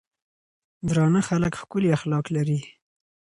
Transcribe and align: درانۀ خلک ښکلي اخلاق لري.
درانۀ 0.89 1.21
خلک 1.29 1.53
ښکلي 1.61 1.89
اخلاق 1.97 2.25
لري. 2.35 2.59